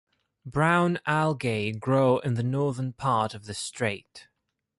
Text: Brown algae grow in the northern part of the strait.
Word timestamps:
Brown 0.47 0.99
algae 1.05 1.71
grow 1.73 2.17
in 2.17 2.33
the 2.33 2.41
northern 2.41 2.91
part 2.91 3.35
of 3.35 3.45
the 3.45 3.53
strait. 3.53 4.27